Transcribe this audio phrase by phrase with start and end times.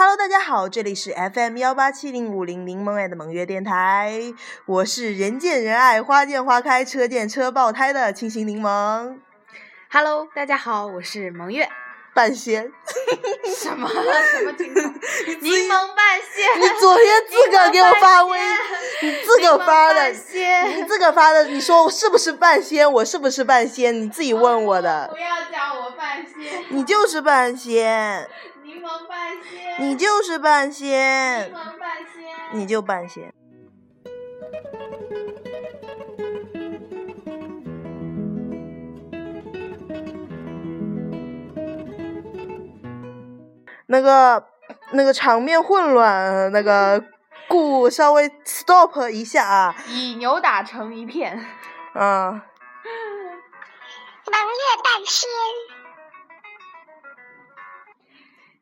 [0.00, 4.32] Hello，大家好，这里是 FM 幺八七零五零柠檬爱的盟月电台，
[4.64, 9.16] 我是人见人爱、花见花开、车见车爆胎的清新柠檬。
[9.90, 11.68] Hello，大家好，我是萌月。
[12.14, 12.72] 半仙，
[13.56, 14.84] 什么 什么情况？
[15.40, 16.60] 柠檬半仙。
[16.60, 18.38] 你昨天自个儿给我发微，
[19.02, 22.90] 你自个儿发的，你自个儿发的，你说我是不是半仙？
[22.92, 24.00] 我是不是半仙？
[24.00, 26.64] 你自己问我的不，要叫我半仙。
[26.68, 28.28] 你就是半仙，
[29.78, 31.52] 你就是半仙。
[32.52, 33.32] 你就半仙。
[43.90, 44.44] 那个
[44.92, 47.02] 那个场面混乱，那个
[47.48, 51.42] 故稍微 stop 一下啊，以扭打成一片。
[51.94, 52.42] 啊，萌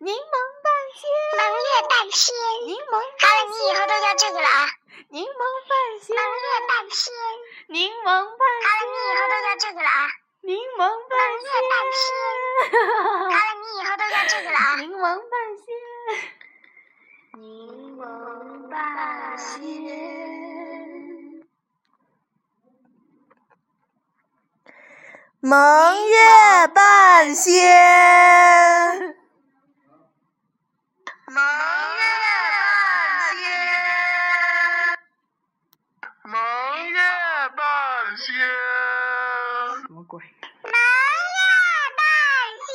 [0.07, 0.23] 柠檬
[0.63, 1.03] 半仙。
[1.37, 2.31] 萌月半仙。
[2.65, 4.71] 柠檬好了，你以后都叫这个了啊！
[5.09, 6.15] 柠檬半仙。
[6.15, 7.13] 萌月半仙。
[7.67, 10.07] 柠檬半好了，你以后都叫这个了啊！
[10.43, 12.07] 柠檬半萌月半仙。
[13.19, 14.77] 好了，你以后都叫这个了啊！
[14.77, 15.75] 柠檬半仙。
[17.41, 18.07] 柠檬
[18.71, 19.51] 半仙。
[25.41, 26.15] 蒙月
[26.73, 29.17] 半仙。
[31.29, 32.03] 萌月
[32.57, 33.45] 半仙。
[36.23, 36.33] 萌
[36.89, 36.99] 月
[37.57, 38.25] 半仙。
[39.83, 40.23] 什么鬼？
[40.63, 41.39] 萌月
[41.97, 42.01] 半
[42.65, 42.69] 仙。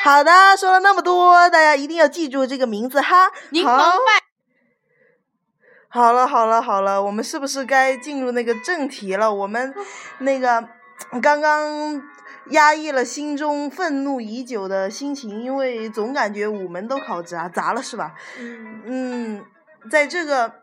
[0.04, 3.30] 好的，说了那么多，大家一定要记住这个名字哈。
[3.30, 3.98] 好柠檬半。
[5.88, 9.34] 好了好了好了，我们是不是该进入那个正题了？
[9.34, 9.74] 我们
[10.20, 10.68] 那个
[11.22, 12.02] 刚刚
[12.50, 18.14] 压抑了心中愤怒已久的心情，因为总感觉五门都考砸砸了是吧？
[18.38, 18.82] 嗯。
[18.86, 19.46] 嗯，
[19.90, 20.54] 在这个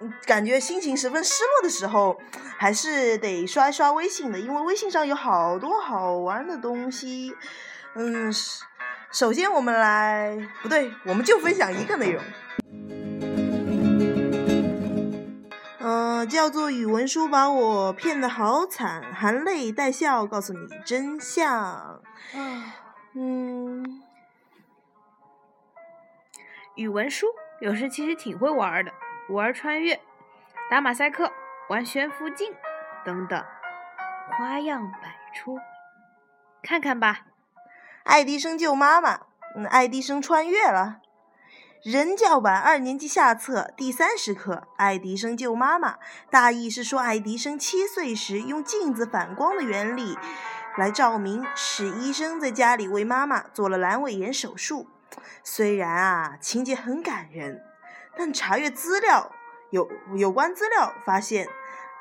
[0.00, 2.16] 嗯感觉心情十分失落的时候，
[2.56, 7.34] 还是得刷一刷微信的，因为微信上有好多好玩的东西。
[7.94, 8.32] 嗯，
[9.10, 12.22] 首先我们来，不对，我们就分享一个内容。
[15.82, 22.00] 嗯、叫做语文书把我骗得好惨，含泪带笑告诉你真相。
[23.14, 24.02] 嗯，
[26.76, 27.26] 语文书
[27.60, 28.92] 有时其实挺会玩儿的，
[29.30, 30.00] 玩穿越、
[30.70, 31.32] 打马赛克、
[31.68, 32.52] 玩悬浮镜
[33.04, 33.44] 等等，
[34.38, 35.58] 花样百出。
[36.62, 37.22] 看看吧，
[38.04, 39.20] 爱迪生救妈妈，
[39.56, 40.98] 嗯，爱迪生穿越了。
[41.82, 45.96] 人教版二年级下册第三十课：爱迪生救妈妈。
[46.30, 50.18] 大意是说，爱迪生七岁时用镜子反光的原理
[50.76, 54.88] 来照明，使医生在家里为妈妈做了阑尾炎手术。
[55.42, 57.62] 虽然啊，情节很感人，
[58.16, 59.32] 但查阅资料
[59.70, 61.48] 有有关资料发现，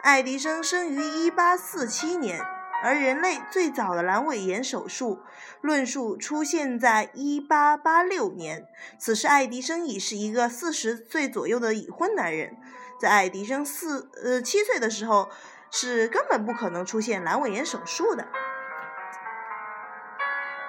[0.02, 2.46] 爱迪生生于一八四七年，
[2.82, 5.22] 而人类最早的阑尾炎手术
[5.62, 8.68] 论述出现在一八八六年。
[8.98, 12.58] 此时，爱迪生已是一个四十岁左右的已婚男人。
[13.00, 15.30] 在爱迪生四呃七岁的时候，
[15.72, 18.28] 是根本不可能出现阑尾炎手术的。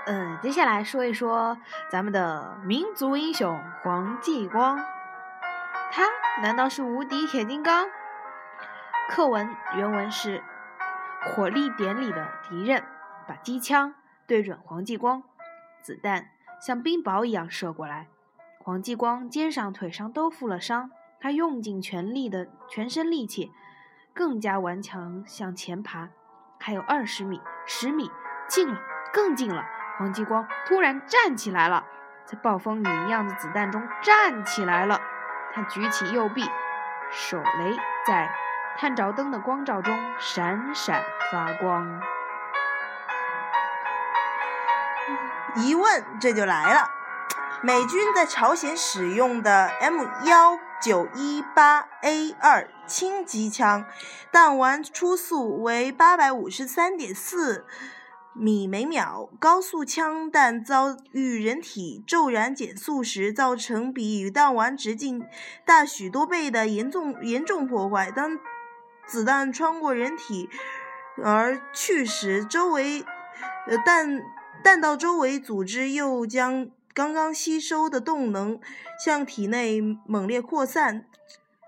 [0.07, 1.59] 嗯，接下来说一说
[1.91, 4.79] 咱们的民族英雄黄继光，
[5.93, 6.05] 他
[6.43, 7.89] 难道是无敌铁金刚？
[9.09, 10.43] 课文原文是：
[11.23, 12.83] 火力点里的敌人
[13.29, 13.95] 把机枪
[14.27, 15.23] 对准黄继光，
[15.83, 18.09] 子弹像冰雹一样射过来，
[18.59, 23.53] 黄继光肩上、腿上都负了伤，他用尽全力的全身力气，
[24.15, 26.09] 更加顽强向前爬，
[26.59, 28.11] 还有二十米、十米，
[28.49, 28.81] 近了，
[29.13, 29.65] 更近了。
[29.99, 31.85] 黄继光突然站起来了，
[32.25, 34.99] 在暴风雨一样的子弹中站起来了。
[35.53, 36.43] 他举起右臂，
[37.11, 37.77] 手雷
[38.07, 38.33] 在
[38.81, 42.01] 探照灯的光照中闪闪发光。
[45.55, 46.89] 疑问这就来了：
[47.63, 53.85] 美军在朝鲜使用的 M 幺九一八 A 二轻机枪，
[54.33, 57.67] 弹丸初速为八百五十三点四
[58.33, 65.23] 米每秒，高速枪弹遭遇人体骤然减速时，造成比弹丸直径
[65.67, 68.11] 大许多倍的严重严重破坏。
[68.11, 68.39] 当
[69.11, 70.49] 子弹穿过人体
[71.21, 73.05] 而去时，周围
[73.67, 74.23] 呃弹
[74.63, 78.61] 弹道周围组织又将刚刚吸收的动能
[79.05, 81.07] 向体内猛烈扩散，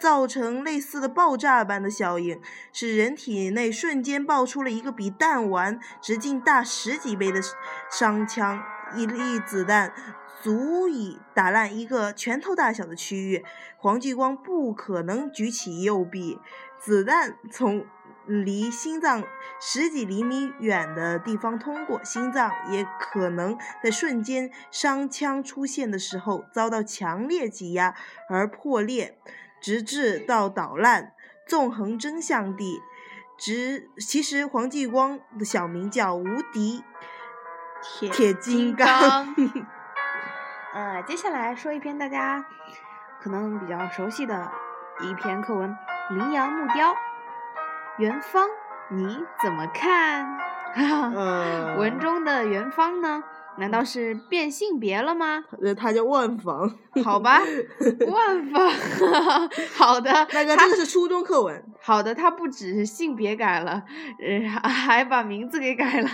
[0.01, 2.41] 造成类似的爆炸般的效应，
[2.73, 7.41] 使人体内瞬间爆出了一个比弹丸直径大十几倍的
[7.91, 8.63] 伤枪。
[8.95, 9.91] 一粒子弹
[10.43, 13.43] 足以打烂一个拳头大小的区域。
[13.79, 16.39] 黄继光不可能举起右臂，
[16.85, 17.87] 子弹从
[18.27, 19.23] 离心脏
[19.61, 27.95] 十几厘米远的地方通过，心脏也可能在瞬间伤枪出现的时候遭到强烈挤压
[28.29, 29.17] 而破裂，
[29.61, 31.13] 直至到捣烂。
[31.47, 32.81] 纵横真相地，
[33.37, 36.85] 直其实黄继光的小名叫无敌
[37.83, 39.35] 铁铁金刚。
[40.73, 42.45] 呃，接下来说一篇大家
[43.21, 44.51] 可能比较熟悉的
[45.01, 45.71] 一篇课文
[46.15, 46.91] 《羚羊木雕》。
[47.99, 48.49] 元芳，
[48.91, 50.39] 你怎么看？
[50.75, 53.23] 呃 文中的元芳呢？
[53.59, 55.45] 难道是变性别了吗？
[55.63, 56.71] 呃，他叫万芳。
[57.05, 57.41] 好吧，
[58.11, 58.71] 万芳。
[59.77, 61.63] 好的，那个他这个是初中课文。
[61.83, 63.83] 好的，他不只是性别改了，
[64.21, 66.09] 呃，还把名字给改了。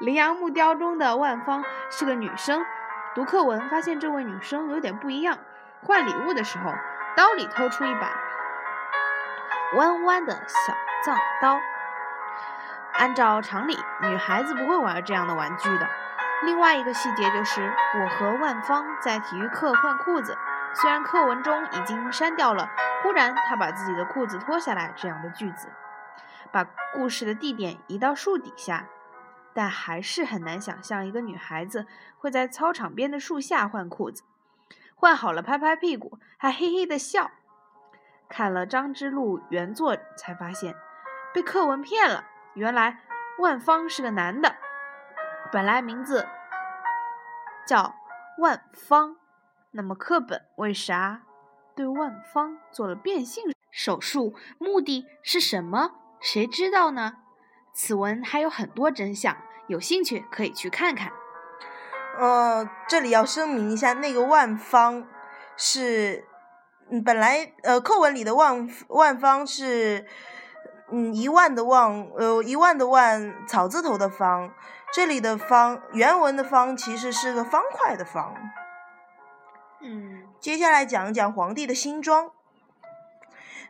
[0.00, 2.64] 羚羊木雕中的万芳是个女生，
[3.14, 5.38] 读课文发现这位女生有点不一样。
[5.82, 6.70] 换礼物的时候，
[7.14, 8.10] 刀里掏出一把
[9.74, 10.74] 弯弯的小
[11.04, 11.60] 藏刀。
[12.92, 15.88] 按照常理，女孩子不会玩这样的玩具的。
[16.44, 20.36] 另外一个细节就是，我和万芳在体育课换裤子，
[20.74, 22.70] 虽然课文中已经删掉了
[23.02, 25.68] “忽然她把自己的裤子脱下来”这样的句子，
[26.52, 26.64] 把
[26.94, 28.86] 故事的地点移到树底下，
[29.52, 31.86] 但还是很难想象一个女孩子
[32.18, 34.22] 会在操场边的树下换裤子，
[34.94, 37.30] 换好了拍拍屁股，还嘿嘿的笑。
[38.28, 40.74] 看了张之路原作才发现，
[41.32, 42.24] 被课文骗了。
[42.54, 43.00] 原来
[43.38, 44.56] 万芳是个男的，
[45.52, 46.26] 本来名字
[47.66, 47.94] 叫
[48.38, 49.16] 万芳，
[49.72, 51.22] 那么课本为啥
[51.74, 54.34] 对万芳做了变性手术？
[54.58, 55.92] 目的是什么？
[56.20, 57.18] 谁知道呢？
[57.74, 59.36] 此文还有很多真相，
[59.66, 61.12] 有兴趣可以去看看。
[62.18, 65.06] 呃，这里要声明一下，那个万芳
[65.58, 66.24] 是，
[66.88, 70.06] 嗯，本来呃课文里的万万方是，
[70.90, 74.52] 嗯一万的万，呃一万的万草字头的方，
[74.92, 78.34] 这里的方原文的方其实是个方块的方。
[79.80, 82.30] 嗯，接下来讲一讲皇帝的新装。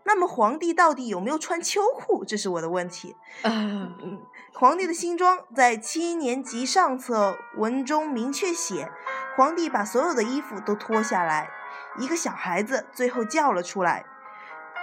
[0.05, 2.25] 那么皇帝到底有没有穿秋裤？
[2.25, 3.17] 这是我的问题。
[3.43, 4.21] 嗯，
[4.53, 8.89] 皇帝的新装在七年级上册文中明确写，
[9.37, 11.51] 皇帝把所有的衣服都脱下来，
[11.99, 14.05] 一个小孩子最后叫了出来。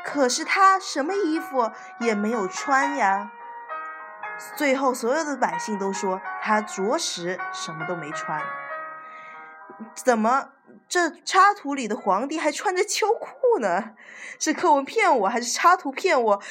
[0.06, 3.32] 可是他什么衣服也没有穿呀。
[4.56, 8.42] 最后所有的百姓都说他着实什么都没穿。
[9.96, 10.50] 怎么
[10.90, 13.96] 这插图里的皇帝还穿着秋裤呢？
[14.40, 16.42] 是课文骗我，还是插图骗我？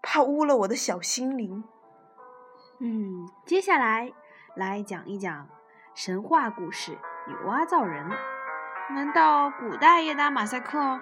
[0.00, 1.64] 怕污了我的小心灵。
[2.80, 4.12] 嗯，接下来
[4.54, 5.48] 来讲一讲
[5.94, 6.92] 神话故事
[7.26, 8.04] 《女娲造人》。
[8.90, 11.00] 难道古代也打马赛克？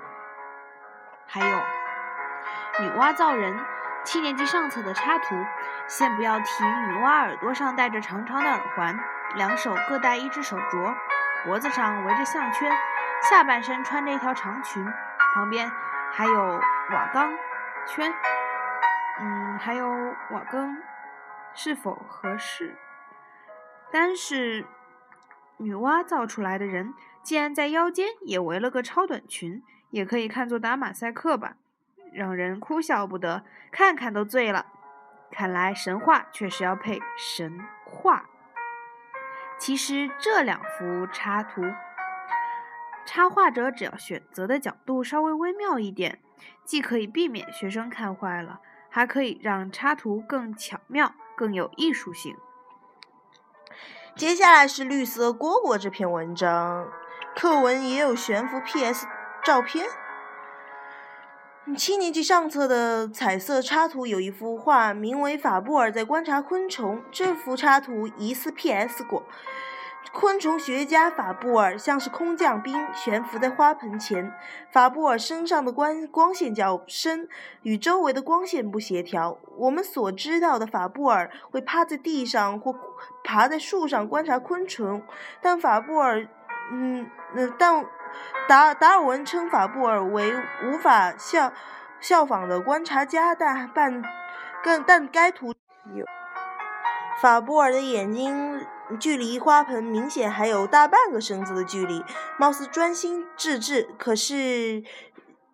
[1.26, 1.58] 还有
[2.80, 3.58] 女娲造人
[4.04, 5.34] 七年级上册的插图，
[5.86, 8.98] 先不要提女娲耳朵上戴着长长的耳环，
[9.34, 10.94] 两手各戴一只手镯，
[11.44, 12.70] 脖子上围着项圈，
[13.22, 14.84] 下半身穿着一条长裙，
[15.34, 15.70] 旁边
[16.12, 17.32] 还有瓦缸
[17.86, 18.12] 圈。
[19.20, 19.88] 嗯，还有
[20.30, 20.76] 瓦缸
[21.54, 22.76] 是否合适？
[23.92, 24.64] 单是
[25.60, 31.56] 女娲造出来的人，竟然在腰间也围了个超短裙，也可以看作打马赛克吧，
[32.12, 34.66] 让人哭笑不得，看看都醉了。
[35.30, 38.24] 看来神话确实要配神话。
[39.58, 41.62] 其实这两幅插图，
[43.04, 46.18] 插画者只要选择的角度稍微微妙一点，
[46.64, 48.60] 既可以避免学生看坏了。
[48.92, 52.36] 还可以让插图更巧妙、更有艺术性。
[54.20, 56.86] 接下来是绿色蝈蝈这篇文章，
[57.34, 59.06] 课文也有悬浮 PS
[59.42, 59.86] 照片。
[61.74, 67.02] 七年级上册的彩色插图有一幅画，名为法布尔在观察昆虫。
[67.10, 69.22] 这幅插图疑似 PS 过。
[70.12, 74.32] 昆虫学家法布尔像是空降兵，悬浮在花盆前。
[74.72, 77.28] 法布尔身上的光光线较深，
[77.62, 79.38] 与周围的光线不协调。
[79.56, 82.74] 我们所知道的法布尔会趴在地上或
[83.22, 85.02] 爬在树上观察昆虫，
[85.40, 86.26] 但法布尔，
[86.72, 87.84] 嗯，嗯，但
[88.48, 91.52] 达达尔文称法布尔为无法效
[92.00, 94.02] 效仿的观察家，但半
[94.62, 95.54] 更但该图
[95.94, 96.04] 有
[97.22, 98.66] 法布尔的眼睛。
[98.98, 102.04] 距离花盆明显还有大半个身子的距离，
[102.38, 103.88] 貌似专心致志。
[103.98, 104.82] 可是，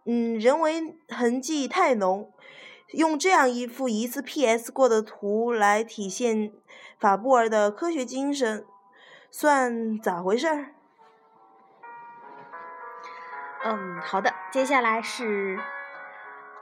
[0.07, 2.33] 嗯，人为痕迹太浓，
[2.93, 6.53] 用这样一幅疑似 PS 过的图来体现
[6.99, 8.65] 法布尔的科学精神，
[9.31, 10.67] 算咋回事儿？
[13.65, 15.59] 嗯，好的，接下来是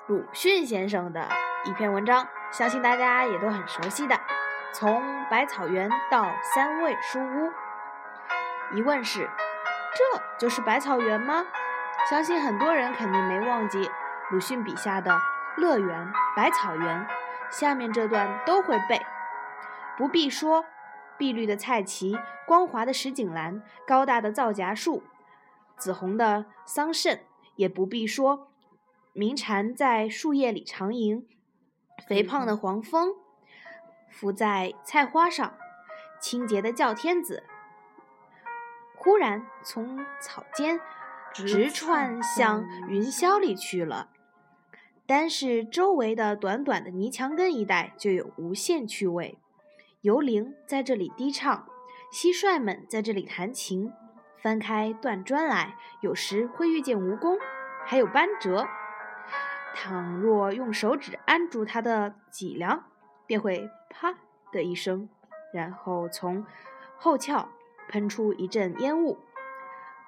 [0.06, 1.28] 鲁迅先生的
[1.66, 4.18] 一篇文章，相信大家也都很熟悉的。
[4.74, 5.00] 从
[5.30, 7.52] 百草园到三味书屋，
[8.74, 9.30] 疑问是：
[9.94, 11.46] 这就是百草园吗？
[12.10, 13.88] 相信很多人肯定没忘记
[14.32, 15.16] 鲁迅笔下的
[15.56, 17.06] 乐园、百草园。
[17.52, 19.00] 下面这段都会背，
[19.96, 20.64] 不必说
[21.16, 25.04] 碧绿的菜畦、光滑的石井栏、高大的皂荚树、
[25.76, 27.20] 紫红的桑葚，
[27.54, 28.48] 也不必说
[29.12, 31.24] 鸣蝉在树叶里长吟、
[32.08, 33.14] 肥胖的黄蜂。
[34.14, 35.54] 伏在菜花上，
[36.20, 37.42] 清洁的叫天子，
[38.94, 40.80] 忽然从草间
[41.32, 44.08] 直窜向云霄里去了。
[45.04, 49.36] 单是周围的短短的泥墙根一带，就有无限趣味。
[50.02, 51.66] 游灵在这里低唱，
[52.12, 53.92] 蟋蟀们在这里弹琴。
[54.38, 57.38] 翻开断砖来，有时会遇见蜈蚣，
[57.84, 58.66] 还有斑折。
[59.74, 62.84] 倘若用手指按住它的脊梁，
[63.26, 64.16] 便会啪
[64.50, 65.08] 的一声，
[65.52, 66.44] 然后从
[66.98, 67.46] 后窍
[67.88, 69.18] 喷出一阵烟雾。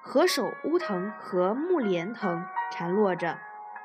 [0.01, 3.39] 何首乌藤和木莲藤缠络着，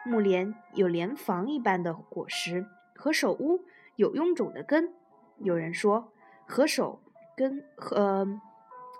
[0.05, 2.67] 木莲有莲房一般的果实，
[2.97, 3.65] 何首乌
[3.97, 4.93] 有臃肿的根。
[5.39, 6.13] 有人说，
[6.47, 7.01] 何首
[7.37, 8.41] 根和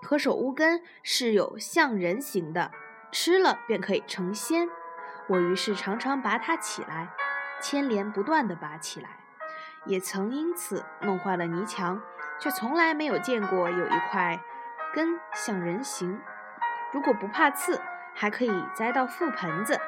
[0.01, 2.71] 何首乌根是有像人形的，
[3.11, 4.69] 吃了便可以成仙。
[5.29, 7.09] 我于是常常拔它起来，
[7.61, 9.22] 牵连不断地拔起来。
[9.85, 12.01] 也曾因此弄坏了泥墙，
[12.39, 14.39] 却从来没有见过有一块
[14.93, 16.19] 根像人形。
[16.91, 17.81] 如果不怕刺，
[18.13, 19.79] 还可以栽到覆盆子，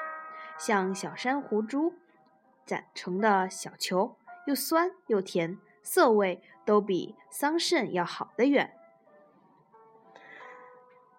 [0.58, 1.94] 像小珊瑚珠
[2.66, 8.74] 攒成的小球，又酸又甜，色味都比桑葚要好得远。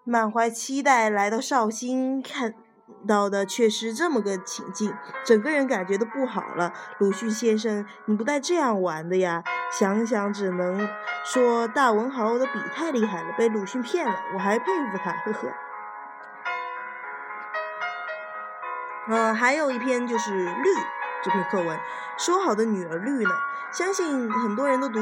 [0.02, 2.54] 满怀期待来到绍兴看。
[3.07, 6.73] 到的却是这么个情境，整个人感觉都不好了。
[6.99, 9.43] 鲁迅先生，你不带这样玩的呀！
[9.73, 10.88] 想想只能
[11.25, 14.14] 说大文豪的笔太厉害了，被鲁迅骗了。
[14.35, 15.49] 我还佩服他，呵呵。
[19.09, 20.71] 嗯，还有一篇就是《绿》
[21.23, 21.78] 这篇课文，
[22.16, 23.31] 说好的女儿绿呢？
[23.73, 25.00] 相信很多人都读。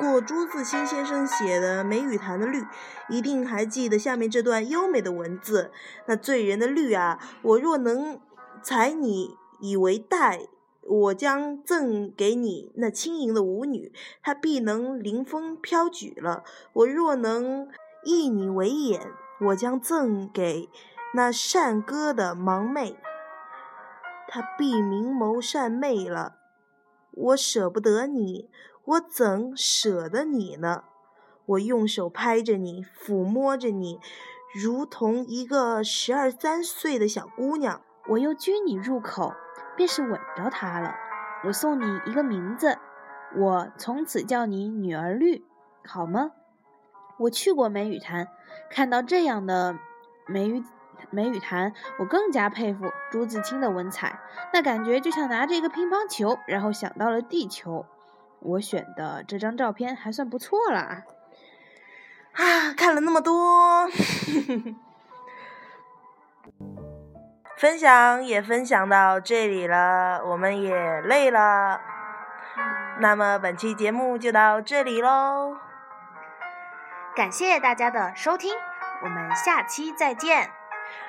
[0.00, 2.64] 过朱自清先生写的《梅雨潭》的绿，
[3.10, 5.70] 一定还记得下面这段优美的文字。
[6.06, 8.18] 那醉人的绿啊，我若能
[8.62, 10.48] 采你以为带，
[10.88, 13.92] 我将赠给你那轻盈的舞女，
[14.22, 17.68] 她必能临风飘举了；我若能
[18.02, 19.12] 意你为眼，
[19.48, 20.70] 我将赠给
[21.14, 22.96] 那善歌的盲妹，
[24.26, 26.36] 她必明眸善媚了。
[27.12, 28.48] 我舍不得你。
[28.90, 30.82] 我怎舍得你呢？
[31.46, 34.00] 我用手拍着你，抚摸着你，
[34.52, 37.82] 如同一个十二三岁的小姑娘。
[38.08, 39.32] 我又拘你入口，
[39.76, 40.96] 便是吻着她了。
[41.44, 42.78] 我送你一个名字，
[43.36, 45.44] 我从此叫你女儿绿，
[45.86, 46.32] 好吗？
[47.18, 48.26] 我去过梅雨潭，
[48.70, 49.78] 看到这样的
[50.26, 50.64] 梅雨
[51.10, 54.18] 梅雨潭，我更加佩服朱自清的文采。
[54.52, 57.86] 那感觉就像拿着一个乒乓球，然后想到了地球。
[58.42, 61.04] 我选的这张照片还算不错了啊！
[62.32, 63.88] 啊，看了那么多，
[67.56, 71.80] 分享也分享到这里了，我们也累了。
[72.98, 75.56] 那么本期节目就到这里喽，
[77.16, 78.54] 感谢大家的收听，
[79.02, 80.59] 我们下期再见。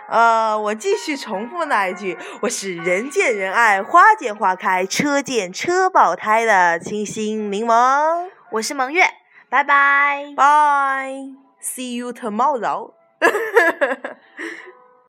[0.10, 8.30] 呃，我继续重复那一句，我是人见人爱、花见花开、车见车爆胎的清新柠檬。
[8.52, 9.06] 我是蒙月，
[9.50, 12.92] 拜拜，Bye，See you tomorrow。